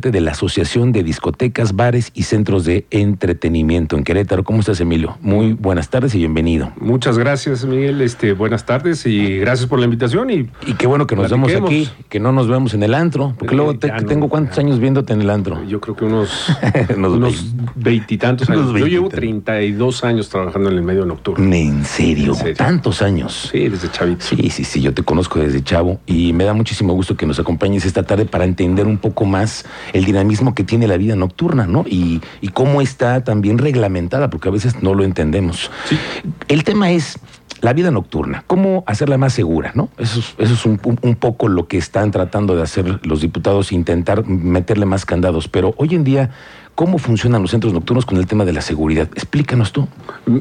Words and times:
de 0.00 0.20
la 0.20 0.32
Asociación 0.32 0.92
de 0.92 1.02
Discotecas, 1.02 1.74
Bares 1.74 2.10
y 2.14 2.24
Centros 2.24 2.64
de 2.64 2.86
Entretenimiento 2.90 3.96
en 3.96 4.04
Querétaro. 4.04 4.44
¿Cómo 4.44 4.60
estás, 4.60 4.80
Emilio? 4.80 5.16
Muy 5.22 5.54
buenas 5.54 5.88
tardes 5.88 6.14
y 6.14 6.18
bienvenido. 6.18 6.72
Muchas 6.78 7.18
gracias, 7.18 7.64
Miguel. 7.64 8.00
Este, 8.02 8.32
buenas 8.32 8.66
tardes 8.66 9.06
y 9.06 9.38
gracias 9.38 9.68
por 9.68 9.78
la 9.78 9.86
invitación. 9.86 10.30
Y, 10.30 10.50
y 10.66 10.74
qué 10.74 10.86
bueno 10.86 11.06
que 11.06 11.16
nos 11.16 11.30
vemos 11.30 11.52
aquí, 11.52 11.88
que 12.08 12.20
no 12.20 12.32
nos 12.32 12.48
vemos 12.48 12.74
en 12.74 12.82
el 12.82 12.94
antro, 12.94 13.34
porque 13.38 13.54
luego 13.54 13.78
te, 13.78 13.90
tengo 14.06 14.28
cuántos 14.28 14.58
años 14.58 14.78
viéndote 14.78 15.14
en 15.14 15.22
el 15.22 15.30
antro. 15.30 15.64
Yo 15.64 15.80
creo 15.80 15.96
que 15.96 16.04
unos, 16.04 16.52
unos 16.96 17.54
veintitantos 17.74 18.50
años. 18.50 18.72
Yo 18.74 18.86
llevo 18.86 19.08
32 19.08 20.04
años 20.04 20.28
trabajando 20.28 20.70
en 20.70 20.76
el 20.76 20.82
medio 20.82 21.06
nocturno. 21.06 21.54
¿En 21.54 21.84
serio? 21.84 22.32
¿En 22.32 22.38
serio? 22.38 22.56
¿Tantos 22.56 23.02
años? 23.02 23.48
Sí, 23.50 23.68
desde 23.68 23.90
chavito. 23.90 24.24
Sí, 24.24 24.50
sí, 24.50 24.64
sí, 24.64 24.80
yo 24.82 24.92
te 24.92 25.02
conozco 25.02 25.38
desde 25.38 25.62
chavo 25.62 26.00
y 26.06 26.32
me 26.32 26.44
da 26.44 26.52
muchísimo 26.52 26.92
gusto 26.92 27.16
que 27.16 27.26
nos 27.26 27.38
acompañes 27.38 27.84
esta 27.84 28.02
tarde 28.02 28.26
para 28.26 28.44
entender 28.44 28.86
un 28.86 28.98
poco 28.98 29.24
más 29.24 29.64
el 29.92 30.04
dinamismo 30.04 30.54
que 30.54 30.64
tiene 30.64 30.86
la 30.86 30.96
vida 30.96 31.16
nocturna, 31.16 31.66
¿no? 31.66 31.84
Y, 31.86 32.20
cómo 32.52 32.80
está 32.80 33.22
también 33.22 33.58
reglamentada, 33.58 34.30
porque 34.30 34.48
a 34.48 34.52
veces 34.52 34.82
no 34.82 34.94
lo 34.94 35.04
entendemos. 35.04 35.70
El 36.48 36.64
tema 36.64 36.90
es 36.90 37.18
la 37.60 37.74
vida 37.74 37.90
nocturna, 37.90 38.44
cómo 38.46 38.82
hacerla 38.86 39.18
más 39.18 39.34
segura, 39.34 39.72
¿no? 39.74 39.90
Eso 39.98 40.20
es, 40.20 40.34
eso 40.38 40.54
es 40.54 40.64
un, 40.64 40.78
poco 41.16 41.48
lo 41.48 41.68
que 41.68 41.76
están 41.76 42.10
tratando 42.12 42.56
de 42.56 42.62
hacer 42.62 43.06
los 43.06 43.20
diputados, 43.20 43.72
intentar 43.72 44.26
meterle 44.26 44.86
más 44.86 45.04
candados. 45.04 45.48
Pero 45.48 45.74
hoy 45.76 45.94
en 45.94 46.04
día, 46.04 46.30
¿cómo 46.74 46.96
funcionan 46.98 47.42
los 47.42 47.50
centros 47.50 47.74
nocturnos 47.74 48.06
con 48.06 48.16
el 48.16 48.26
tema 48.26 48.44
de 48.44 48.54
la 48.54 48.62
seguridad? 48.62 49.08
Explícanos 49.14 49.72
tú. 49.72 49.86
Mm, 50.26 50.38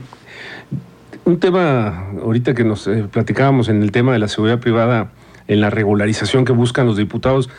un 1.26 1.40
tema, 1.40 2.12
ahorita 2.22 2.54
que 2.54 2.64
nos 2.64 2.88
eh, 2.88 3.08
platicábamos 3.12 3.68
en 3.68 3.82
el 3.82 3.92
tema 3.92 4.14
de 4.14 4.20
la 4.20 4.28
seguridad 4.28 4.60
privada, 4.60 5.12
en 5.48 5.60
la 5.60 5.70
regularización 5.70 6.46
que 6.46 6.52
buscan 6.52 6.86
los 6.86 6.98
diputados, 6.98 7.50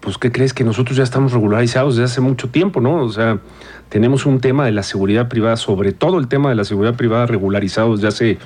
pues 0.00 0.18
¿qué 0.18 0.30
crees 0.30 0.54
que 0.54 0.64
nosotros 0.64 0.96
ya 0.96 1.02
estamos 1.02 1.32
regularizados 1.32 1.96
desde 1.96 2.04
hace 2.04 2.20
mucho 2.20 2.48
tiempo, 2.48 2.80
¿no? 2.80 3.02
O 3.02 3.08
sea, 3.10 3.40
tenemos 3.88 4.26
un 4.26 4.40
tema 4.40 4.64
de 4.64 4.72
la 4.72 4.82
seguridad 4.82 5.28
privada, 5.28 5.56
sobre 5.56 5.92
todo 5.92 6.18
el 6.18 6.28
tema 6.28 6.50
de 6.50 6.54
la 6.54 6.64
seguridad 6.64 6.94
privada 6.94 7.26
regularizado 7.26 7.94
desde 7.96 8.08
hace 8.08 8.38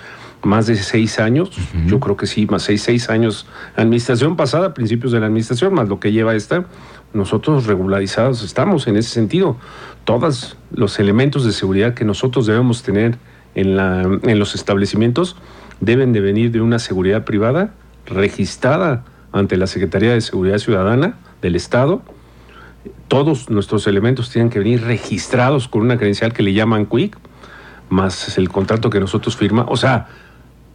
más 0.42 0.66
de 0.66 0.76
seis 0.76 1.20
años, 1.20 1.52
yo 1.86 2.00
creo 2.00 2.16
que 2.16 2.26
sí, 2.26 2.46
más 2.46 2.64
seis, 2.64 2.82
seis 2.82 3.08
años, 3.08 3.46
administración 3.76 4.36
pasada, 4.36 4.74
principios 4.74 5.12
de 5.12 5.20
la 5.20 5.26
administración, 5.26 5.72
más 5.72 5.88
lo 5.88 6.00
que 6.00 6.10
lleva 6.10 6.34
esta, 6.34 6.64
nosotros 7.12 7.66
regularizados 7.66 8.42
estamos 8.42 8.86
en 8.86 8.96
ese 8.96 9.10
sentido. 9.10 9.56
Todos 10.04 10.56
los 10.72 10.98
elementos 10.98 11.44
de 11.44 11.52
seguridad 11.52 11.94
que 11.94 12.04
nosotros 12.04 12.46
debemos 12.46 12.82
tener 12.82 13.18
en, 13.54 13.76
la, 13.76 14.02
en 14.02 14.38
los 14.38 14.54
establecimientos 14.54 15.36
deben 15.80 16.12
de 16.12 16.20
venir 16.20 16.50
de 16.50 16.60
una 16.60 16.78
seguridad 16.78 17.24
privada 17.24 17.74
registrada 18.06 19.04
ante 19.32 19.56
la 19.56 19.66
Secretaría 19.66 20.12
de 20.12 20.20
Seguridad 20.20 20.58
Ciudadana 20.58 21.16
del 21.42 21.56
Estado. 21.56 22.00
Todos 23.08 23.50
nuestros 23.50 23.86
elementos 23.86 24.30
tienen 24.30 24.48
que 24.48 24.58
venir 24.58 24.82
registrados 24.82 25.68
con 25.68 25.82
una 25.82 25.98
credencial 25.98 26.32
que 26.32 26.42
le 26.42 26.54
llaman 26.54 26.86
Quick, 26.86 27.18
más 27.90 28.38
el 28.38 28.48
contrato 28.48 28.88
que 28.88 29.00
nosotros 29.00 29.36
firmamos. 29.36 29.70
O 29.70 29.76
sea, 29.76 30.08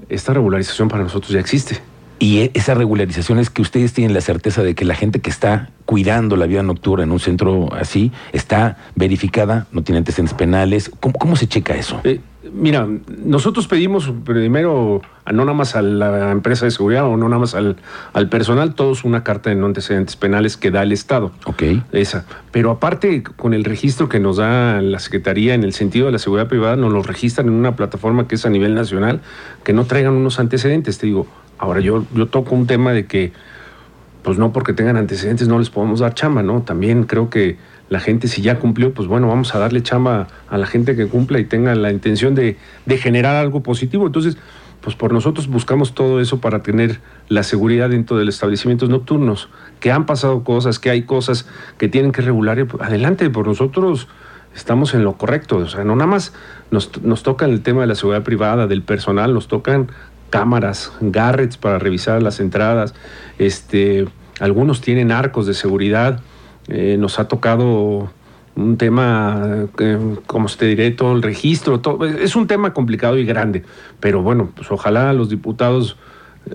esta 0.09 0.33
regularización 0.33 0.87
para 0.87 1.03
nosotros 1.03 1.31
ya 1.31 1.39
existe. 1.39 1.81
Y 2.19 2.39
e, 2.39 2.51
esa 2.53 2.73
regularización 2.73 3.39
es 3.39 3.49
que 3.49 3.61
ustedes 3.61 3.93
tienen 3.93 4.13
la 4.13 4.21
certeza 4.21 4.63
de 4.63 4.75
que 4.75 4.85
la 4.85 4.95
gente 4.95 5.19
que 5.19 5.29
está 5.29 5.69
cuidando 5.85 6.35
la 6.35 6.47
vida 6.47 6.63
nocturna 6.63 7.03
en 7.03 7.11
un 7.11 7.19
centro 7.19 7.73
así 7.73 8.11
está 8.33 8.77
verificada, 8.95 9.67
no 9.71 9.83
tiene 9.83 9.99
antecedentes 9.99 10.35
penales. 10.35 10.91
¿Cómo, 10.99 11.35
se 11.35 11.47
checa 11.47 11.75
eso? 11.75 12.01
Eh, 12.03 12.19
Mira, 12.53 12.87
nosotros 13.23 13.67
pedimos 13.67 14.11
primero, 14.23 15.01
no 15.25 15.45
nada 15.45 15.53
más 15.53 15.75
a 15.75 15.81
la 15.81 16.31
empresa 16.31 16.65
de 16.65 16.71
seguridad 16.71 17.05
o 17.05 17.17
no 17.17 17.27
nada 17.29 17.39
más 17.39 17.55
al, 17.55 17.75
personal, 18.29 18.73
todos 18.73 19.03
una 19.03 19.23
carta 19.23 19.49
de 19.49 19.55
no 19.55 19.65
antecedentes 19.65 20.15
penales 20.15 20.57
que 20.57 20.71
da 20.71 20.83
el 20.83 20.91
Estado. 20.91 21.31
Ok. 21.45 21.63
Esa. 21.91 22.25
Pero 22.51 22.71
aparte, 22.71 23.23
con 23.23 23.53
el 23.53 23.63
registro 23.63 24.09
que 24.09 24.19
nos 24.19 24.37
da 24.37 24.81
la 24.81 24.99
Secretaría 24.99 25.53
en 25.53 25.63
el 25.63 25.73
sentido 25.73 26.07
de 26.07 26.13
la 26.13 26.19
seguridad 26.19 26.47
privada, 26.47 26.75
nos 26.75 26.91
lo 26.91 27.03
registran 27.03 27.47
en 27.47 27.53
una 27.53 27.75
plataforma 27.75 28.27
que 28.27 28.35
es 28.35 28.45
a 28.45 28.49
nivel 28.49 28.75
nacional, 28.75 29.21
que 29.63 29.73
no 29.73 29.85
traigan 29.85 30.13
unos 30.13 30.39
antecedentes. 30.39 30.97
Te 30.97 31.07
digo, 31.07 31.27
ahora 31.57 31.79
yo, 31.79 32.05
yo 32.13 32.27
toco 32.27 32.55
un 32.55 32.67
tema 32.67 32.93
de 32.93 33.05
que, 33.05 33.31
pues 34.23 34.37
no 34.37 34.51
porque 34.51 34.73
tengan 34.73 34.97
antecedentes 34.97 35.47
no 35.47 35.59
les 35.59 35.69
podemos 35.69 35.99
dar 35.99 36.13
chamba, 36.13 36.43
¿no? 36.43 36.61
También 36.61 37.03
creo 37.03 37.29
que 37.29 37.57
la 37.89 37.99
gente 37.99 38.27
si 38.27 38.41
ya 38.41 38.59
cumplió, 38.59 38.93
pues 38.93 39.07
bueno, 39.07 39.27
vamos 39.27 39.55
a 39.55 39.59
darle 39.59 39.81
chamba 39.81 40.27
a 40.49 40.57
la 40.57 40.65
gente 40.65 40.95
que 40.95 41.07
cumpla 41.07 41.39
y 41.39 41.45
tenga 41.45 41.73
la 41.75 41.91
intención 41.91 42.35
de, 42.35 42.57
generar 42.97 43.35
algo 43.35 43.63
positivo. 43.63 44.05
Entonces, 44.05 44.37
pues 44.81 44.95
por 44.95 45.13
nosotros 45.13 45.47
buscamos 45.47 45.93
todo 45.93 46.19
eso 46.19 46.39
para 46.39 46.61
tener 46.61 46.99
la 47.29 47.43
seguridad 47.43 47.89
dentro 47.89 48.17
de 48.17 48.25
los 48.25 48.35
establecimientos 48.35 48.89
nocturnos, 48.89 49.49
que 49.79 49.91
han 49.91 50.05
pasado 50.05 50.43
cosas, 50.43 50.79
que 50.79 50.89
hay 50.89 51.03
cosas 51.03 51.47
que 51.77 51.87
tienen 51.87 52.11
que 52.11 52.21
regular. 52.21 52.67
Adelante, 52.79 53.29
por 53.29 53.47
nosotros 53.47 54.07
estamos 54.53 54.93
en 54.93 55.03
lo 55.03 55.13
correcto. 55.13 55.57
O 55.57 55.67
sea, 55.67 55.83
no 55.83 55.95
nada 55.95 56.07
más 56.07 56.33
nos, 56.71 57.01
nos 57.01 57.23
toca 57.23 57.45
el 57.45 57.61
tema 57.61 57.81
de 57.81 57.87
la 57.87 57.95
seguridad 57.95 58.23
privada, 58.23 58.67
del 58.67 58.81
personal, 58.81 59.33
nos 59.33 59.47
tocan 59.47 59.87
cámaras, 60.29 60.91
garrets 61.01 61.57
para 61.57 61.79
revisar 61.79 62.21
las 62.21 62.39
entradas, 62.39 62.93
este, 63.37 64.07
algunos 64.39 64.81
tienen 64.81 65.11
arcos 65.11 65.47
de 65.47 65.53
seguridad. 65.53 66.21
Eh, 66.67 66.97
nos 66.99 67.19
ha 67.19 67.27
tocado 67.27 68.11
un 68.55 68.77
tema, 68.77 69.67
eh, 69.79 70.17
como 70.25 70.47
te 70.47 70.65
diré, 70.65 70.91
todo 70.91 71.13
el 71.13 71.21
registro, 71.21 71.79
todo, 71.79 72.05
es 72.05 72.35
un 72.35 72.47
tema 72.47 72.73
complicado 72.73 73.17
y 73.17 73.25
grande, 73.25 73.63
pero 73.99 74.23
bueno, 74.23 74.49
pues 74.55 74.71
ojalá 74.71 75.13
los 75.13 75.29
diputados 75.29 75.97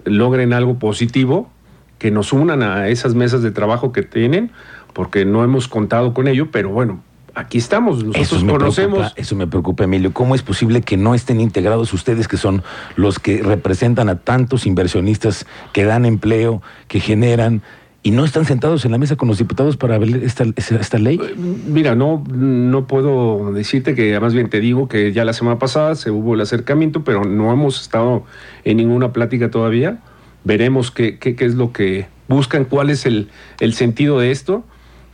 logren 0.04 0.53
algo 0.53 0.78
positivo, 0.78 1.50
que 1.99 2.10
nos 2.10 2.33
unan 2.33 2.62
a 2.62 2.89
esas 2.89 3.15
mesas 3.15 3.43
de 3.43 3.53
trabajo 3.53 3.93
que 3.93 4.03
tienen, 4.03 4.50
porque 4.93 5.25
no 5.25 5.44
hemos 5.44 5.69
contado 5.69 6.12
con 6.12 6.27
ello, 6.27 6.50
pero 6.50 6.71
bueno, 6.71 7.00
aquí 7.34 7.59
estamos, 7.59 8.04
nosotros 8.04 8.44
conocemos. 8.44 9.12
eso 9.16 9.37
me 9.37 9.47
preocupa, 9.47 9.84
Emilio. 9.84 10.12
¿Cómo 10.12 10.34
es 10.34 10.43
posible 10.43 10.82
que 10.82 10.97
no 10.97 11.15
estén 11.15 11.41
integrados 11.41 11.93
ustedes, 11.93 12.28
que 12.28 12.37
son 12.37 12.62
los 12.97 13.19
que 13.19 13.43
representan 13.43 14.09
a 14.09 14.19
tantos 14.19 14.66
inversionistas 14.66 15.47
que 15.72 15.84
dan 15.84 16.04
empleo, 16.04 16.62
que 16.88 17.00
generan 17.00 17.62
y 18.04 18.10
no 18.10 18.25
están 18.25 18.44
sentados 18.44 18.84
en 18.84 18.91
la 18.91 18.98
mesa 18.98 19.15
con 19.15 19.28
los 19.28 19.38
diputados 19.38 19.76
para 19.76 19.97
ver 19.97 20.22
esta, 20.25 20.44
esta 20.56 20.98
ley? 20.98 21.21
Eh, 21.22 21.34
mira, 21.37 21.94
no, 21.94 22.25
no 22.28 22.87
puedo 22.87 23.53
decirte 23.53 23.94
que, 23.94 24.19
más 24.19 24.34
bien 24.34 24.50
te 24.50 24.60
digo 24.60 24.88
que 24.88 25.12
ya 25.12 25.25
la 25.25 25.32
semana 25.32 25.59
pasada 25.59 25.94
se 25.94 26.10
hubo 26.10 26.34
el 26.34 26.41
acercamiento, 26.41 27.04
pero 27.04 27.25
no 27.25 27.53
hemos 27.53 27.81
estado 27.81 28.25
en 28.65 28.78
ninguna 28.78 29.12
plática 29.12 29.50
todavía. 29.50 30.00
Veremos 30.44 30.91
qué, 30.91 31.19
qué, 31.19 31.37
qué 31.37 31.44
es 31.44 31.54
lo 31.54 31.72
que 31.72 32.09
buscan, 32.28 32.65
cuál 32.65 32.91
es 32.91 33.06
el, 33.06 33.28
el 33.60 33.75
sentido 33.75 34.19
de 34.19 34.32
esto. 34.32 34.65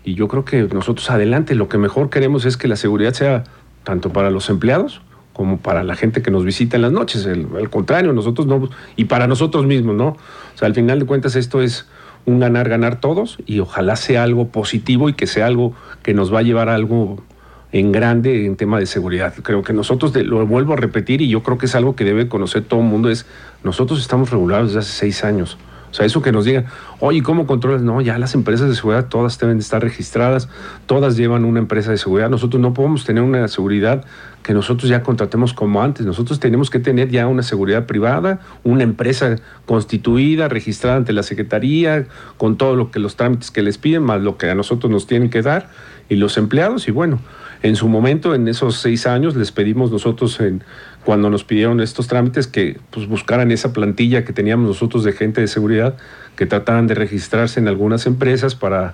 Y 0.08 0.14
yo 0.14 0.26
creo 0.26 0.42
que 0.42 0.62
nosotros 0.72 1.10
adelante 1.10 1.54
lo 1.54 1.68
que 1.68 1.76
mejor 1.76 2.08
queremos 2.08 2.46
es 2.46 2.56
que 2.56 2.66
la 2.66 2.76
seguridad 2.76 3.12
sea 3.12 3.44
tanto 3.84 4.10
para 4.10 4.30
los 4.30 4.48
empleados 4.48 5.02
como 5.34 5.58
para 5.58 5.84
la 5.84 5.96
gente 5.96 6.22
que 6.22 6.30
nos 6.30 6.46
visita 6.46 6.76
en 6.76 6.82
las 6.82 6.92
noches. 6.92 7.26
al 7.26 7.68
contrario, 7.68 8.14
nosotros 8.14 8.46
no, 8.46 8.70
y 8.96 9.04
para 9.04 9.26
nosotros 9.26 9.66
mismos, 9.66 9.96
¿no? 9.96 10.08
O 10.08 10.16
sea, 10.54 10.64
al 10.64 10.74
final 10.74 11.00
de 11.00 11.04
cuentas 11.04 11.36
esto 11.36 11.60
es 11.60 11.86
un 12.24 12.40
ganar, 12.40 12.70
ganar 12.70 13.00
todos 13.00 13.36
y 13.44 13.60
ojalá 13.60 13.96
sea 13.96 14.22
algo 14.22 14.48
positivo 14.48 15.10
y 15.10 15.12
que 15.12 15.26
sea 15.26 15.44
algo 15.44 15.74
que 16.02 16.14
nos 16.14 16.32
va 16.32 16.38
a 16.38 16.42
llevar 16.42 16.70
a 16.70 16.74
algo 16.74 17.22
en 17.70 17.92
grande 17.92 18.46
en 18.46 18.56
tema 18.56 18.78
de 18.78 18.86
seguridad. 18.86 19.34
Creo 19.42 19.62
que 19.62 19.74
nosotros, 19.74 20.16
lo 20.16 20.46
vuelvo 20.46 20.72
a 20.72 20.76
repetir 20.76 21.20
y 21.20 21.28
yo 21.28 21.42
creo 21.42 21.58
que 21.58 21.66
es 21.66 21.74
algo 21.74 21.94
que 21.96 22.04
debe 22.04 22.28
conocer 22.28 22.64
todo 22.64 22.80
el 22.80 22.86
mundo, 22.86 23.10
es 23.10 23.26
nosotros 23.62 24.00
estamos 24.00 24.30
regulados 24.30 24.68
desde 24.68 24.78
hace 24.78 24.92
seis 24.92 25.22
años. 25.22 25.58
O 25.90 25.94
sea, 25.94 26.04
eso 26.04 26.20
que 26.20 26.32
nos 26.32 26.44
digan, 26.44 26.66
oye, 27.00 27.22
¿cómo 27.22 27.46
controlas? 27.46 27.82
No, 27.82 28.00
ya 28.00 28.18
las 28.18 28.34
empresas 28.34 28.68
de 28.68 28.74
seguridad 28.74 29.06
todas 29.08 29.38
deben 29.38 29.58
estar 29.58 29.82
registradas, 29.82 30.48
todas 30.86 31.16
llevan 31.16 31.44
una 31.44 31.58
empresa 31.58 31.90
de 31.90 31.96
seguridad. 31.96 32.28
Nosotros 32.28 32.60
no 32.60 32.74
podemos 32.74 33.04
tener 33.04 33.22
una 33.22 33.48
seguridad 33.48 34.04
que 34.42 34.54
nosotros 34.54 34.88
ya 34.88 35.02
contratemos 35.02 35.54
como 35.54 35.82
antes. 35.82 36.04
Nosotros 36.04 36.40
tenemos 36.40 36.70
que 36.70 36.78
tener 36.78 37.08
ya 37.10 37.26
una 37.26 37.42
seguridad 37.42 37.86
privada, 37.86 38.40
una 38.64 38.82
empresa 38.82 39.36
constituida, 39.66 40.48
registrada 40.48 40.96
ante 40.96 41.12
la 41.12 41.22
Secretaría, 41.22 42.06
con 42.36 42.56
todo 42.56 42.76
lo 42.76 42.90
los 42.98 43.16
trámites 43.16 43.50
que 43.50 43.62
les 43.62 43.78
piden, 43.78 44.02
más 44.02 44.20
lo 44.20 44.36
que 44.36 44.50
a 44.50 44.54
nosotros 44.54 44.90
nos 44.90 45.06
tienen 45.06 45.30
que 45.30 45.42
dar, 45.42 45.68
y 46.08 46.16
los 46.16 46.36
empleados, 46.38 46.88
y 46.88 46.90
bueno, 46.90 47.20
en 47.62 47.76
su 47.76 47.88
momento, 47.88 48.34
en 48.34 48.46
esos 48.46 48.76
seis 48.76 49.06
años, 49.06 49.34
les 49.34 49.50
pedimos 49.50 49.90
nosotros, 49.90 50.38
en, 50.40 50.62
cuando 51.04 51.28
nos 51.28 51.44
pidieron 51.44 51.80
estos 51.80 52.06
trámites, 52.06 52.46
que 52.46 52.78
pues, 52.90 53.08
buscaran 53.08 53.50
esa 53.50 53.72
plantilla 53.72 54.24
que 54.24 54.32
teníamos 54.32 54.68
nosotros 54.68 55.04
de 55.04 55.12
gente 55.12 55.40
de 55.40 55.48
seguridad, 55.48 55.96
que 56.36 56.46
trataran 56.46 56.86
de 56.86 56.94
registrarse 56.94 57.58
en 57.58 57.66
algunas 57.66 58.06
empresas 58.06 58.54
para 58.54 58.92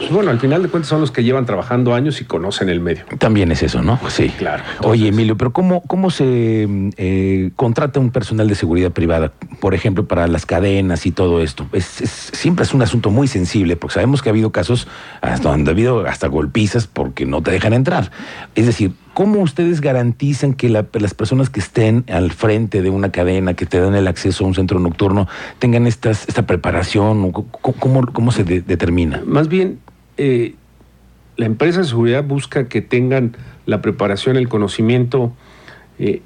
pues 0.00 0.10
bueno, 0.12 0.30
al 0.30 0.40
final 0.40 0.62
de 0.62 0.70
cuentas 0.70 0.88
son 0.88 1.02
los 1.02 1.10
que 1.10 1.22
llevan 1.22 1.44
trabajando 1.44 1.94
años 1.94 2.22
y 2.22 2.24
conocen 2.24 2.70
el 2.70 2.80
medio. 2.80 3.04
También 3.18 3.52
es 3.52 3.62
eso, 3.62 3.82
¿no? 3.82 4.00
Sí. 4.08 4.30
Claro. 4.30 4.62
Oye, 4.82 5.08
Emilio, 5.08 5.36
pero 5.36 5.52
¿cómo, 5.52 5.82
cómo 5.82 6.08
se 6.08 6.66
eh, 6.96 7.50
contrata 7.54 8.00
un 8.00 8.10
personal 8.10 8.48
de 8.48 8.54
seguridad 8.54 8.92
privada? 8.92 9.32
Por 9.60 9.74
ejemplo, 9.74 10.08
para 10.08 10.26
las 10.26 10.46
cadenas 10.46 11.04
y 11.04 11.12
todo 11.12 11.42
esto. 11.42 11.66
Es, 11.72 11.84
siempre 11.84 12.64
es 12.64 12.72
un 12.72 12.80
asunto 12.80 13.10
muy 13.10 13.28
sensible, 13.28 13.76
porque 13.76 13.94
sabemos 13.94 14.22
que 14.22 14.30
ha 14.30 14.32
habido 14.32 14.52
casos 14.52 14.88
hasta 15.20 15.50
donde 15.50 15.70
ha 15.70 15.74
habido 15.74 16.06
hasta 16.06 16.28
golpizas 16.28 16.86
porque 16.86 17.26
no 17.26 17.42
te 17.42 17.50
dejan 17.50 17.74
entrar. 17.74 18.10
Es 18.54 18.64
decir, 18.66 18.92
¿Cómo 19.12 19.40
ustedes 19.40 19.80
garantizan 19.80 20.54
que 20.54 20.68
las 20.68 21.14
personas 21.14 21.50
que 21.50 21.58
estén 21.58 22.04
al 22.08 22.30
frente 22.30 22.80
de 22.80 22.90
una 22.90 23.10
cadena, 23.10 23.54
que 23.54 23.66
te 23.66 23.80
dan 23.80 23.96
el 23.96 24.06
acceso 24.06 24.44
a 24.44 24.46
un 24.46 24.54
centro 24.54 24.78
nocturno, 24.78 25.26
tengan 25.58 25.88
estas, 25.88 26.28
esta 26.28 26.46
preparación? 26.46 27.32
¿Cómo, 27.32 28.06
cómo 28.06 28.30
se 28.30 28.44
determina? 28.44 29.20
Más 29.26 29.48
bien, 29.48 29.80
eh, 30.22 30.54
la 31.38 31.46
empresa 31.46 31.80
de 31.80 31.86
seguridad 31.86 32.22
busca 32.22 32.68
que 32.68 32.82
tengan 32.82 33.38
la 33.64 33.80
preparación, 33.80 34.36
el 34.36 34.50
conocimiento. 34.50 35.32
Eh, 35.98 36.20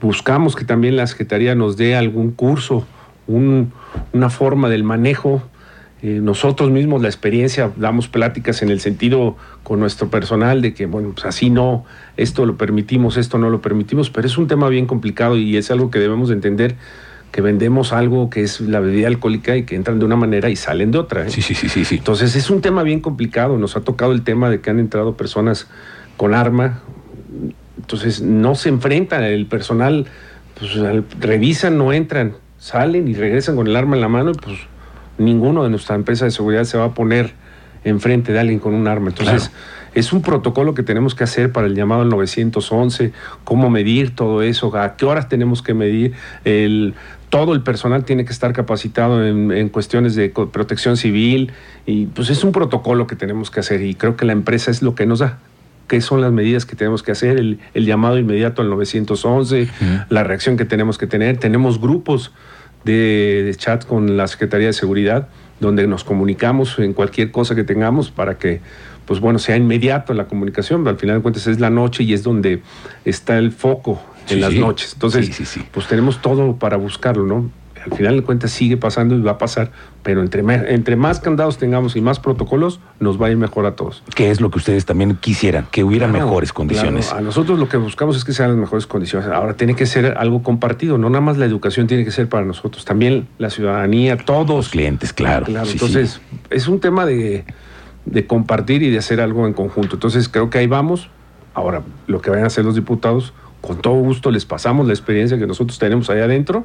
buscamos 0.00 0.54
que 0.54 0.64
también 0.64 0.96
la 0.96 1.08
Secretaría 1.08 1.56
nos 1.56 1.76
dé 1.76 1.96
algún 1.96 2.30
curso, 2.30 2.86
una 3.26 4.30
forma 4.30 4.68
del 4.68 4.84
manejo. 4.84 5.42
Eh, 6.02 6.20
nosotros 6.22 6.70
mismos 6.70 7.02
la 7.02 7.08
experiencia, 7.08 7.72
damos 7.76 8.06
pláticas 8.06 8.62
en 8.62 8.70
el 8.70 8.78
sentido 8.78 9.36
con 9.64 9.80
nuestro 9.80 10.10
personal 10.10 10.62
de 10.62 10.72
que, 10.72 10.86
bueno, 10.86 11.10
pues 11.12 11.26
así 11.26 11.50
no, 11.50 11.84
esto 12.16 12.46
lo 12.46 12.56
permitimos, 12.56 13.16
esto 13.16 13.36
no 13.36 13.50
lo 13.50 13.60
permitimos, 13.60 14.10
pero 14.10 14.28
es 14.28 14.38
un 14.38 14.46
tema 14.46 14.68
bien 14.68 14.86
complicado 14.86 15.36
y 15.36 15.56
es 15.56 15.72
algo 15.72 15.90
que 15.90 15.98
debemos 15.98 16.30
entender 16.30 16.76
que 17.30 17.40
vendemos 17.40 17.92
algo 17.92 18.28
que 18.28 18.42
es 18.42 18.60
la 18.60 18.80
bebida 18.80 19.06
alcohólica 19.06 19.56
y 19.56 19.64
que 19.64 19.76
entran 19.76 19.98
de 19.98 20.04
una 20.04 20.16
manera 20.16 20.50
y 20.50 20.56
salen 20.56 20.90
de 20.90 20.98
otra. 20.98 21.26
¿eh? 21.26 21.30
Sí, 21.30 21.42
sí, 21.42 21.54
sí, 21.54 21.68
sí, 21.68 21.84
sí. 21.84 21.96
Entonces 21.96 22.34
es 22.34 22.50
un 22.50 22.60
tema 22.60 22.82
bien 22.82 23.00
complicado. 23.00 23.56
Nos 23.56 23.76
ha 23.76 23.82
tocado 23.82 24.12
el 24.12 24.22
tema 24.22 24.50
de 24.50 24.60
que 24.60 24.70
han 24.70 24.80
entrado 24.80 25.16
personas 25.16 25.68
con 26.16 26.34
arma. 26.34 26.80
Entonces 27.78 28.20
no 28.20 28.54
se 28.54 28.68
enfrentan, 28.68 29.22
el 29.22 29.46
personal 29.46 30.06
pues, 30.58 30.72
revisan, 31.20 31.78
no 31.78 31.92
entran, 31.92 32.34
salen 32.58 33.08
y 33.08 33.14
regresan 33.14 33.56
con 33.56 33.66
el 33.66 33.76
arma 33.76 33.96
en 33.96 34.02
la 34.02 34.08
mano 34.08 34.32
y 34.32 34.34
pues 34.34 34.58
ninguno 35.18 35.64
de 35.64 35.70
nuestra 35.70 35.94
empresa 35.94 36.24
de 36.24 36.30
seguridad 36.30 36.64
se 36.64 36.78
va 36.78 36.86
a 36.86 36.94
poner 36.94 37.32
enfrente 37.84 38.32
de 38.32 38.40
alguien 38.40 38.58
con 38.58 38.74
un 38.74 38.86
arma. 38.86 39.08
Entonces, 39.10 39.50
es 39.94 40.12
un 40.12 40.22
protocolo 40.22 40.74
que 40.74 40.82
tenemos 40.82 41.14
que 41.14 41.24
hacer 41.24 41.52
para 41.52 41.66
el 41.66 41.74
llamado 41.74 42.02
al 42.02 42.08
911, 42.08 43.12
cómo 43.44 43.70
medir 43.70 44.14
todo 44.14 44.42
eso, 44.42 44.76
a 44.76 44.96
qué 44.96 45.04
horas 45.06 45.28
tenemos 45.28 45.62
que 45.62 45.74
medir, 45.74 46.12
el, 46.44 46.94
todo 47.30 47.54
el 47.54 47.62
personal 47.62 48.04
tiene 48.04 48.24
que 48.24 48.32
estar 48.32 48.52
capacitado 48.52 49.24
en, 49.24 49.68
cuestiones 49.68 50.14
de 50.16 50.30
protección 50.30 50.96
civil 50.96 51.52
y 51.86 52.06
pues 52.06 52.28
es 52.28 52.44
un 52.44 52.52
protocolo 52.52 53.06
que 53.06 53.16
tenemos 53.16 53.50
que 53.50 53.60
hacer 53.60 53.82
y 53.82 53.94
creo 53.94 54.16
que 54.16 54.24
la 54.24 54.32
empresa 54.32 54.70
es 54.70 54.82
lo 54.82 54.94
que 54.94 55.06
nos 55.06 55.20
da. 55.20 55.38
Qué 55.86 56.00
son 56.00 56.20
las 56.20 56.32
medidas 56.32 56.66
que 56.66 56.76
tenemos 56.76 57.02
que 57.02 57.12
hacer, 57.12 57.38
el, 57.38 57.58
llamado 57.74 58.18
inmediato 58.18 58.62
al 58.62 58.70
911, 58.70 59.68
la 60.08 60.22
reacción 60.22 60.56
que 60.56 60.64
tenemos 60.64 60.98
que 60.98 61.08
tener. 61.08 61.38
Tenemos 61.38 61.80
grupos 61.80 62.32
de, 62.84 63.42
de, 63.44 63.54
chat 63.56 63.84
con 63.84 64.16
la 64.16 64.26
Secretaría 64.28 64.68
de 64.68 64.72
Seguridad 64.72 65.28
donde 65.60 65.86
nos 65.86 66.04
comunicamos 66.04 66.78
en 66.78 66.94
cualquier 66.94 67.30
cosa 67.30 67.54
que 67.54 67.64
tengamos 67.64 68.10
para 68.10 68.38
que 68.38 68.60
pues 69.06 69.18
bueno, 69.18 69.38
sea 69.40 69.56
inmediato 69.56 70.14
la 70.14 70.26
comunicación, 70.26 70.84
pero 70.84 70.90
al 70.90 70.96
final 70.96 71.16
de 71.16 71.22
cuentas 71.22 71.46
es 71.48 71.58
la 71.58 71.68
noche 71.68 72.04
y 72.04 72.12
es 72.12 72.22
donde 72.22 72.62
está 73.04 73.38
el 73.38 73.50
foco 73.50 74.00
en 74.30 74.40
las 74.40 74.54
noches. 74.54 74.92
Entonces, 74.94 75.58
pues 75.72 75.86
tenemos 75.86 76.20
todo 76.20 76.56
para 76.56 76.76
buscarlo, 76.76 77.24
¿no? 77.24 77.50
Al 77.82 77.96
final 77.96 78.16
de 78.16 78.22
cuentas 78.22 78.50
sigue 78.50 78.76
pasando 78.76 79.16
y 79.16 79.22
va 79.22 79.32
a 79.32 79.38
pasar, 79.38 79.72
pero 80.02 80.20
entre, 80.20 80.42
entre 80.74 80.96
más 80.96 81.18
candados 81.18 81.56
tengamos 81.56 81.96
y 81.96 82.02
más 82.02 82.20
protocolos, 82.20 82.78
nos 82.98 83.20
va 83.20 83.28
a 83.28 83.30
ir 83.30 83.38
mejor 83.38 83.64
a 83.64 83.74
todos. 83.74 84.02
¿Qué 84.14 84.30
es 84.30 84.42
lo 84.42 84.50
que 84.50 84.58
ustedes 84.58 84.84
también 84.84 85.16
quisieran? 85.16 85.66
Que 85.70 85.82
hubiera 85.82 86.06
mejores 86.06 86.52
condiciones. 86.52 87.10
A 87.10 87.22
nosotros 87.22 87.58
lo 87.58 87.70
que 87.70 87.78
buscamos 87.78 88.18
es 88.18 88.24
que 88.26 88.34
sean 88.34 88.50
las 88.50 88.58
mejores 88.58 88.86
condiciones. 88.86 89.30
Ahora 89.30 89.54
tiene 89.54 89.74
que 89.76 89.86
ser 89.86 90.18
algo 90.18 90.42
compartido, 90.42 90.98
no 90.98 91.08
nada 91.08 91.22
más 91.22 91.38
la 91.38 91.46
educación 91.46 91.86
tiene 91.86 92.04
que 92.04 92.10
ser 92.10 92.28
para 92.28 92.44
nosotros, 92.44 92.84
también 92.84 93.28
la 93.38 93.48
ciudadanía, 93.48 94.18
todos. 94.18 94.56
Los 94.56 94.68
clientes, 94.68 95.14
claro. 95.14 95.46
claro. 95.46 95.70
Entonces, 95.70 96.20
es 96.50 96.68
un 96.68 96.80
tema 96.80 97.06
de 97.06 97.46
de 98.04 98.26
compartir 98.26 98.82
y 98.82 98.90
de 98.90 98.98
hacer 98.98 99.20
algo 99.20 99.46
en 99.46 99.52
conjunto. 99.52 99.96
Entonces 99.96 100.28
creo 100.28 100.50
que 100.50 100.58
ahí 100.58 100.66
vamos. 100.66 101.08
Ahora, 101.54 101.82
lo 102.06 102.20
que 102.20 102.30
vayan 102.30 102.44
a 102.44 102.46
hacer 102.48 102.64
los 102.64 102.74
diputados, 102.74 103.32
con 103.60 103.80
todo 103.80 103.94
gusto 103.94 104.30
les 104.30 104.46
pasamos 104.46 104.86
la 104.86 104.92
experiencia 104.92 105.38
que 105.38 105.46
nosotros 105.46 105.78
tenemos 105.78 106.10
ahí 106.10 106.20
adentro 106.20 106.64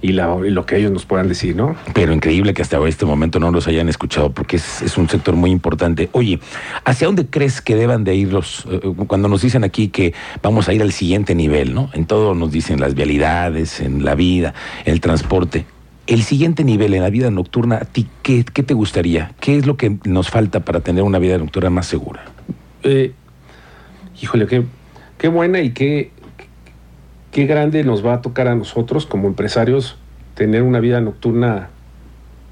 y, 0.00 0.12
lo 0.12 0.64
que 0.64 0.76
ellos 0.76 0.92
nos 0.92 1.04
puedan 1.06 1.28
decir, 1.28 1.56
¿no? 1.56 1.74
Pero 1.92 2.12
increíble 2.12 2.54
que 2.54 2.62
hasta 2.62 2.78
este 2.86 3.04
momento 3.04 3.40
no 3.40 3.50
los 3.50 3.66
hayan 3.66 3.88
escuchado 3.88 4.30
porque 4.30 4.56
es, 4.56 4.96
un 4.96 5.08
sector 5.08 5.34
muy 5.34 5.50
importante. 5.50 6.08
Oye, 6.12 6.38
¿hacia 6.84 7.06
dónde 7.06 7.26
crees 7.26 7.60
que 7.60 7.74
deban 7.74 8.04
de 8.04 8.14
ir 8.14 8.32
los, 8.32 8.66
eh, 8.70 8.80
cuando 9.06 9.28
nos 9.28 9.42
dicen 9.42 9.64
aquí 9.64 9.88
que 9.88 10.14
vamos 10.42 10.68
a 10.68 10.72
ir 10.72 10.82
al 10.82 10.92
siguiente 10.92 11.34
nivel, 11.34 11.74
¿no? 11.74 11.90
En 11.94 12.06
todo 12.06 12.34
nos 12.34 12.52
dicen 12.52 12.80
las 12.80 12.94
vialidades, 12.94 13.80
en 13.80 14.04
la 14.04 14.14
vida, 14.14 14.54
el 14.84 15.00
transporte. 15.00 15.66
El 16.06 16.22
siguiente 16.22 16.64
nivel 16.64 16.94
en 16.94 17.02
la 17.02 17.10
vida 17.10 17.30
nocturna, 17.30 17.76
¿a 17.76 17.84
ti 17.84 18.06
qué, 18.22 18.44
te 18.44 18.74
gustaría? 18.74 19.32
¿Qué 19.40 19.58
es 19.58 19.66
lo 19.66 19.76
que 19.76 19.98
nos 20.04 20.30
falta 20.30 20.60
para 20.60 20.80
tener 20.80 21.02
una 21.02 21.18
vida 21.18 21.36
nocturna 21.36 21.70
más 21.70 21.86
segura? 21.86 22.24
Eh, 22.82 23.12
híjole, 24.22 24.46
qué, 24.46 24.64
qué 25.18 25.28
buena 25.28 25.60
y 25.60 25.70
qué, 25.70 26.10
qué 27.30 27.46
grande 27.46 27.84
nos 27.84 28.04
va 28.04 28.14
a 28.14 28.22
tocar 28.22 28.48
a 28.48 28.54
nosotros 28.54 29.06
como 29.06 29.28
empresarios 29.28 29.96
tener 30.38 30.62
una 30.62 30.78
vida 30.78 31.00
nocturna 31.00 31.68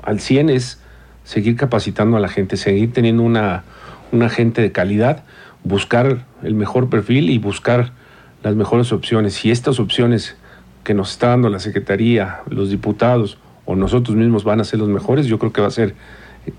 al 0.03 0.19
100 0.19 0.51
es 0.51 0.81
seguir 1.23 1.57
capacitando 1.57 2.17
a 2.17 2.21
la 2.21 2.29
gente, 2.29 2.57
seguir 2.57 2.93
teniendo 2.93 3.23
una, 3.23 3.63
una 4.11 4.29
gente 4.29 4.61
de 4.61 4.73
calidad, 4.73 5.23
buscar 5.63 6.25
el 6.43 6.55
mejor 6.55 6.89
perfil 6.89 7.31
y 7.31 7.39
buscar 7.39 7.93
las 8.43 8.57
mejores 8.57 8.93
opciones. 8.93 9.45
Y 9.45 9.53
estas 9.53 9.79
opciones 9.79 10.37
que 10.83 10.95
nos 10.95 11.13
está 11.13 11.29
dando 11.29 11.49
la 11.49 11.61
Secretaría, 11.61 12.41
los 12.49 12.71
diputados, 12.71 13.39
o 13.67 13.77
nosotros 13.77 14.17
mismos 14.17 14.43
van 14.43 14.61
a 14.61 14.65
ser 14.65 14.81
los 14.81 14.89
mejores. 14.89 15.27
Yo 15.27 15.39
creo 15.39 15.53
que 15.53 15.61
va 15.61 15.69
a 15.69 15.73
ser 15.73 15.95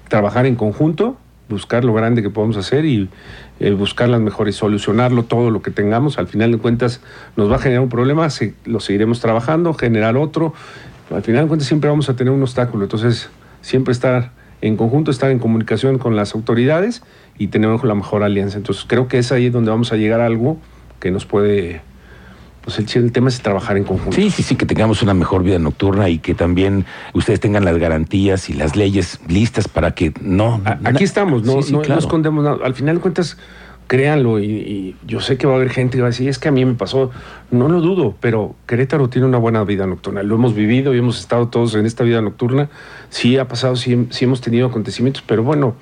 trabajar 0.08 0.46
en 0.46 0.56
conjunto, 0.56 1.18
buscar 1.50 1.86
lo 1.86 1.94
grande 1.94 2.22
que 2.22 2.30
podemos 2.30 2.58
hacer 2.58 2.86
y 2.86 3.10
eh, 3.60 3.72
buscar 3.72 4.10
las 4.10 4.22
mejores, 4.22 4.56
solucionarlo 4.56 5.24
todo 5.24 5.52
lo 5.52 5.62
que 5.62 5.72
tengamos. 5.72 6.18
Al 6.18 6.28
final 6.28 6.52
de 6.52 6.58
cuentas 6.58 7.02
nos 7.36 7.52
va 7.52 7.56
a 7.56 7.60
generar 7.60 7.82
un 7.82 7.90
problema, 7.90 8.28
lo 8.66 8.80
seguiremos 8.80 9.20
trabajando, 9.20 9.74
generar 9.74 10.18
otro. 10.18 10.54
Al 11.14 11.24
final 11.24 11.46
de 11.46 11.48
cuentas 11.48 11.68
siempre 11.68 11.90
vamos 11.90 12.10
a 12.10 12.16
tener 12.16 12.34
un 12.34 12.42
obstáculo. 12.42 12.84
Entonces, 12.84 13.30
siempre 13.62 13.92
estar 13.92 14.32
en 14.62 14.76
conjunto, 14.76 15.12
estar 15.12 15.32
en 15.32 15.40
comunicación 15.40 15.98
con 15.98 16.16
las 16.16 16.34
autoridades 16.34 17.04
y 17.38 17.48
tener 17.48 17.84
la 17.84 17.96
mejor 17.96 18.24
alianza. 18.24 18.58
Entonces, 18.58 18.86
creo 18.88 19.08
que 19.08 19.20
es 19.20 19.32
ahí 19.32 19.50
donde 19.50 19.72
vamos 19.72 19.94
a 19.94 19.96
llegar 19.96 20.20
a 20.20 20.26
algo 20.26 20.58
que 21.00 21.12
nos 21.12 21.26
puede 21.26 21.82
pues 22.68 22.80
el, 22.98 23.14
tema 23.14 23.30
es 23.30 23.40
trabajar 23.40 23.78
en 23.78 23.86
conjunto. 23.86 24.12
Sí, 24.12 24.30
sí, 24.30 24.44
sí, 24.44 24.58
que 24.58 24.66
tengamos 24.66 25.02
una 25.02 25.14
mejor 25.14 25.42
vida 25.42 25.58
nocturna 25.58 26.10
y 26.10 26.20
que 26.20 26.36
también 26.36 26.84
ustedes 27.14 27.40
tengan 27.40 27.64
las 27.64 27.78
garantías 27.78 28.50
y 28.50 28.54
las 28.54 28.76
leyes 28.76 29.22
listas 29.30 29.70
para 29.70 29.96
que 29.96 30.12
no... 30.20 30.62
aquí 30.84 31.06
estamos, 31.06 31.44
no, 31.44 31.62
no, 31.62 31.98
escondemos 31.98 32.44
nada. 32.44 32.58
Al 32.66 32.74
final 32.74 32.96
de 32.96 33.02
cuentas, 33.02 33.38
créanlo, 33.88 34.42
y, 34.42 34.98
yo 35.08 35.22
sé 35.22 35.38
que 35.38 35.48
va 35.48 35.54
a 35.54 35.56
haber 35.56 35.70
gente 35.70 35.96
que 35.96 36.02
va 36.02 36.10
a 36.10 36.12
decir, 36.12 36.28
es 36.28 36.40
que 36.40 36.50
a 36.50 36.52
mí 36.52 36.66
me 36.66 36.74
pasó, 36.74 37.10
no 37.52 37.70
lo 37.70 37.80
dudo, 37.80 38.18
pero 38.20 38.54
Querétaro 38.66 39.08
tiene 39.08 39.30
una 39.30 39.38
buena 39.38 39.64
vida 39.64 39.88
nocturna. 39.88 40.22
Lo 40.22 40.36
hemos 40.36 40.54
vivido 40.54 40.94
y 40.94 40.98
hemos 40.98 41.22
estado 41.22 41.48
todos 41.48 41.74
en 41.76 41.86
esta 41.86 42.04
vida 42.04 42.22
nocturna. 42.22 42.68
Sí 43.08 43.38
ha 43.38 43.48
pasado, 43.48 43.78
sí, 43.78 44.08
sí 44.10 44.26
hemos 44.26 44.42
tenido 44.42 44.68
acontecimientos, 44.68 45.24
pero 45.26 45.42
bueno 45.42 45.76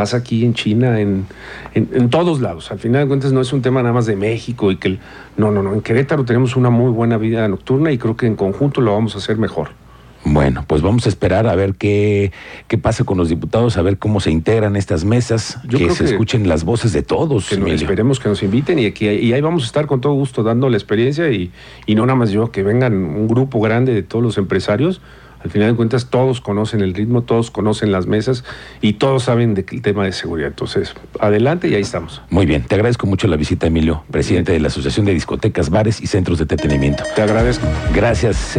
pasa 0.00 0.16
aquí 0.16 0.46
en 0.46 0.54
China, 0.54 0.98
en, 0.98 1.26
en, 1.74 2.08
todos 2.08 2.40
lados. 2.40 2.70
Al 2.70 2.78
final 2.78 3.02
de 3.02 3.08
cuentas 3.08 3.32
no 3.32 3.42
es 3.42 3.52
un 3.52 3.60
tema 3.60 3.82
nada 3.82 3.92
más 3.92 4.06
de 4.06 4.16
México 4.16 4.70
y 4.70 4.76
que... 4.76 4.98
no, 5.36 5.50
no, 5.50 5.62
no, 5.62 5.74
en 5.74 5.82
Querétaro 5.82 6.24
tenemos 6.24 6.56
una 6.56 6.70
muy 6.70 6.90
buena 6.90 7.18
vida 7.18 7.46
nocturna 7.48 7.92
y 7.92 7.98
creo 7.98 8.16
que 8.16 8.26
en 8.26 8.34
conjunto 8.34 8.80
lo 8.80 8.94
vamos 8.94 9.14
a 9.14 9.18
hacer 9.18 9.36
mejor. 9.36 9.72
Bueno, 10.24 10.64
pues 10.66 10.80
vamos 10.80 11.04
a 11.04 11.10
esperar 11.10 11.46
a 11.46 11.54
ver 11.54 11.74
qué, 11.74 12.32
qué 12.66 12.78
pasa 12.78 13.04
con 13.04 13.18
los 13.18 13.28
diputados, 13.28 13.76
a 13.76 13.82
ver 13.82 13.98
cómo 13.98 14.20
se 14.20 14.30
integran 14.30 14.74
estas 14.74 15.04
mesas, 15.04 15.58
que 15.68 15.90
se 15.90 16.06
escuchen 16.06 16.48
las 16.48 16.64
voces 16.64 16.94
de 16.94 17.02
todos. 17.02 17.50
Que 17.50 17.74
esperemos 17.74 18.20
que 18.20 18.30
nos 18.30 18.42
inviten 18.42 18.78
y, 18.78 18.86
aquí, 18.86 19.06
y 19.06 19.34
ahí 19.34 19.40
vamos 19.42 19.64
a 19.64 19.66
estar 19.66 19.86
con 19.86 20.00
todo 20.00 20.14
gusto 20.14 20.42
dando 20.42 20.70
la 20.70 20.78
experiencia 20.78 21.30
y, 21.30 21.52
y 21.84 21.94
no 21.94 22.06
nada 22.06 22.16
más 22.16 22.30
yo, 22.30 22.50
que 22.50 22.62
vengan 22.62 22.94
un 22.94 23.28
grupo 23.28 23.60
grande 23.60 23.92
de 23.92 24.02
todos 24.02 24.24
los 24.24 24.38
empresarios 24.38 25.02
al 25.42 25.50
final 25.50 25.70
de 25.70 25.76
cuentas, 25.76 26.10
todos 26.10 26.40
conocen 26.40 26.80
el 26.80 26.94
ritmo, 26.94 27.22
todos 27.22 27.50
conocen 27.50 27.92
las 27.92 28.06
mesas 28.06 28.44
y 28.80 28.94
todos 28.94 29.24
saben 29.24 29.54
del 29.54 29.64
tema 29.82 30.04
de 30.04 30.12
seguridad. 30.12 30.48
Entonces, 30.48 30.94
adelante 31.18 31.68
y 31.68 31.74
ahí 31.74 31.82
estamos. 31.82 32.22
Muy 32.30 32.46
bien, 32.46 32.62
te 32.62 32.74
agradezco 32.74 33.06
mucho 33.06 33.26
la 33.26 33.36
visita, 33.36 33.66
Emilio, 33.66 34.04
presidente 34.10 34.52
de 34.52 34.60
la 34.60 34.68
Asociación 34.68 35.06
de 35.06 35.14
Discotecas, 35.14 35.70
Bares 35.70 36.00
y 36.00 36.06
Centros 36.06 36.38
de 36.38 36.44
Entretenimiento. 36.44 37.04
Te 37.14 37.22
agradezco. 37.22 37.66
Gracias, 37.94 38.56
Emilio. 38.56 38.58